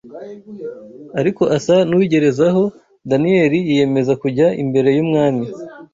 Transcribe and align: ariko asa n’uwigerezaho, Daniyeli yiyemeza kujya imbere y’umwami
ariko 1.19 1.43
asa 1.57 1.75
n’uwigerezaho, 1.89 2.63
Daniyeli 3.09 3.57
yiyemeza 3.69 4.13
kujya 4.21 4.47
imbere 4.63 4.89
y’umwami 4.97 5.45